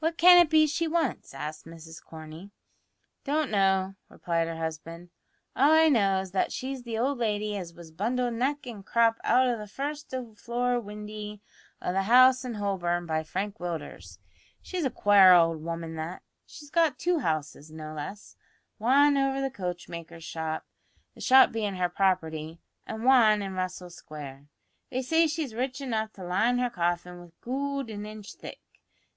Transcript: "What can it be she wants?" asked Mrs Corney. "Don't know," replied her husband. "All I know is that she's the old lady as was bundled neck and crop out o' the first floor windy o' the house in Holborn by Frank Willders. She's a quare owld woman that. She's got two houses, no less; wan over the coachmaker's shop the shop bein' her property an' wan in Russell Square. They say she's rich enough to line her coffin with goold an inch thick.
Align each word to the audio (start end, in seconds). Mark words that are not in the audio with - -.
"What 0.00 0.18
can 0.18 0.38
it 0.38 0.50
be 0.50 0.66
she 0.66 0.88
wants?" 0.88 1.32
asked 1.32 1.66
Mrs 1.66 2.02
Corney. 2.02 2.50
"Don't 3.22 3.48
know," 3.48 3.94
replied 4.08 4.48
her 4.48 4.56
husband. 4.56 5.10
"All 5.54 5.70
I 5.70 5.88
know 5.88 6.20
is 6.20 6.32
that 6.32 6.50
she's 6.50 6.82
the 6.82 6.98
old 6.98 7.18
lady 7.18 7.56
as 7.56 7.72
was 7.72 7.92
bundled 7.92 8.34
neck 8.34 8.66
and 8.66 8.84
crop 8.84 9.20
out 9.22 9.46
o' 9.46 9.56
the 9.56 9.68
first 9.68 10.12
floor 10.34 10.80
windy 10.80 11.40
o' 11.80 11.92
the 11.92 12.02
house 12.02 12.44
in 12.44 12.54
Holborn 12.54 13.06
by 13.06 13.22
Frank 13.22 13.58
Willders. 13.58 14.18
She's 14.60 14.84
a 14.84 14.90
quare 14.90 15.32
owld 15.32 15.62
woman 15.62 15.94
that. 15.94 16.22
She's 16.44 16.68
got 16.68 16.98
two 16.98 17.20
houses, 17.20 17.70
no 17.70 17.94
less; 17.94 18.34
wan 18.80 19.16
over 19.16 19.40
the 19.40 19.48
coachmaker's 19.48 20.24
shop 20.24 20.66
the 21.14 21.20
shop 21.20 21.52
bein' 21.52 21.76
her 21.76 21.88
property 21.88 22.58
an' 22.84 23.04
wan 23.04 23.42
in 23.42 23.54
Russell 23.54 23.90
Square. 23.90 24.48
They 24.90 25.02
say 25.02 25.28
she's 25.28 25.54
rich 25.54 25.80
enough 25.80 26.12
to 26.14 26.24
line 26.24 26.58
her 26.58 26.68
coffin 26.68 27.20
with 27.20 27.40
goold 27.40 27.90
an 27.90 28.04
inch 28.04 28.34
thick. 28.34 28.58